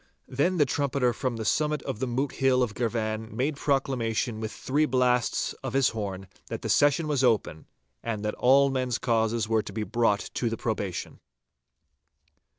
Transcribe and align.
Then 0.27 0.57
the 0.57 0.65
trumpeter 0.65 1.13
from 1.13 1.35
the 1.37 1.45
summit 1.45 1.83
of 1.83 1.99
the 1.99 2.07
Moot 2.07 2.31
Hill 2.31 2.63
of 2.63 2.73
Girvan 2.73 3.37
made 3.37 3.55
proclamation 3.55 4.39
with 4.39 4.51
three 4.51 4.87
blasts 4.87 5.53
of 5.61 5.73
his 5.73 5.89
horn 5.89 6.25
that 6.47 6.63
the 6.63 6.69
session 6.69 7.07
was 7.07 7.23
open, 7.23 7.67
and 8.01 8.25
that 8.25 8.33
all 8.33 8.71
men's 8.71 8.97
causes 8.97 9.47
were 9.47 9.61
to 9.61 9.71
be 9.71 9.83
brought 9.83 10.31
to 10.33 10.49
the 10.49 10.57
probation. 10.57 11.19